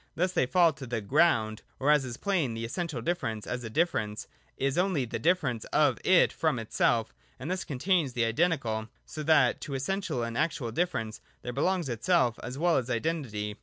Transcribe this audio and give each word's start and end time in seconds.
Thus 0.15 0.31
they 0.31 0.47
fall 0.47 0.73
to 0.73 0.87
the 0.87 0.99
Ground.— 0.99 1.61
Or 1.79 1.91
as 1.91 2.05
is 2.05 2.17
plain, 2.17 2.55
the 2.55 2.65
essential 2.65 3.03
difference, 3.03 3.45
as 3.45 3.63
a 3.63 3.69
difference, 3.69 4.27
is 4.57 4.75
only 4.75 5.05
the 5.05 5.19
difference 5.19 5.63
of 5.65 5.99
it 6.03 6.33
from 6.33 6.57
itself, 6.57 7.13
and 7.39 7.51
thus 7.51 7.63
contains 7.63 8.13
the 8.13 8.25
identical: 8.25 8.89
so 9.05 9.21
that 9.21 9.61
to 9.61 9.75
essential 9.75 10.23
and 10.23 10.35
actual 10.39 10.71
difference 10.71 11.21
there 11.43 11.53
belongs 11.53 11.87
itself 11.87 12.39
as 12.41 12.57
well 12.57 12.77
as 12.77 12.89
iden 12.89 13.25
tity. 13.25 13.57